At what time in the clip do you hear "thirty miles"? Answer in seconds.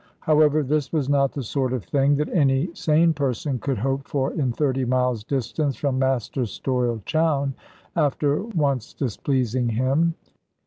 4.51-5.23